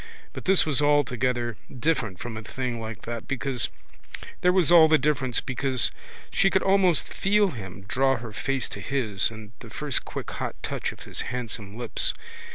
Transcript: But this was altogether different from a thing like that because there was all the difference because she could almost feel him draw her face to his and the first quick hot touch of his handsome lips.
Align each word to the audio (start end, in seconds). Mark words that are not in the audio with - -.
But 0.33 0.45
this 0.45 0.65
was 0.65 0.81
altogether 0.81 1.57
different 1.71 2.17
from 2.17 2.35
a 2.35 2.41
thing 2.41 2.79
like 2.81 3.03
that 3.03 3.27
because 3.27 3.69
there 4.41 4.51
was 4.51 4.71
all 4.71 4.87
the 4.87 4.97
difference 4.97 5.41
because 5.41 5.91
she 6.31 6.49
could 6.49 6.63
almost 6.63 7.13
feel 7.13 7.51
him 7.51 7.83
draw 7.83 8.15
her 8.17 8.33
face 8.33 8.67
to 8.69 8.79
his 8.79 9.29
and 9.29 9.51
the 9.59 9.69
first 9.69 10.03
quick 10.03 10.31
hot 10.31 10.55
touch 10.63 10.91
of 10.91 11.01
his 11.03 11.21
handsome 11.29 11.77
lips. 11.77 12.15